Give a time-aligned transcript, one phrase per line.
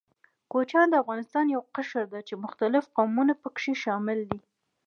[0.51, 4.39] کوچيان د افغانستان يو قشر ده، چې مختلف قومونه پکښې شامل دي.